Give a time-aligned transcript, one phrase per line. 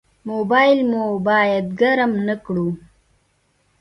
[0.29, 2.67] موبایل مو باید ګرم نه کړو.